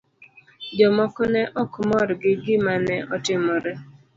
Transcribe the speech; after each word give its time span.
Jomoko 0.77 1.21
ne 1.33 1.41
ok 1.61 1.73
mor 1.89 2.09
gi 2.21 2.33
gima 2.43 2.73
ne 2.87 2.95
otimore. 3.15 3.71